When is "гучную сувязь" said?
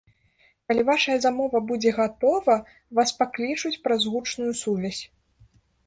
4.17-5.03